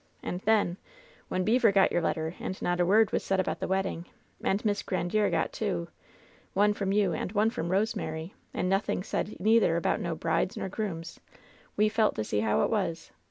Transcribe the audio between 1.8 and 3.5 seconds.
your letter, and not a word was said